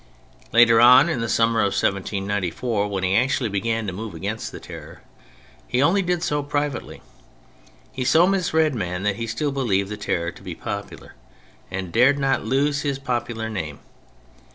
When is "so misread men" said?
8.03-9.03